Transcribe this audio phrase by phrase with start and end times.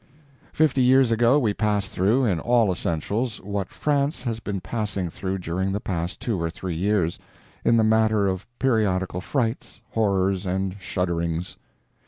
[0.51, 5.37] Fifty years ago we passed through, in all essentials, what France has been passing through
[5.37, 7.19] during the past two or three years,
[7.63, 11.55] in the matter of periodical frights, horrors, and shudderings.